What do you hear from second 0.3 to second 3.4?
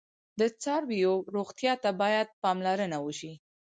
د څارویو روغتیا ته باید پاملرنه وشي.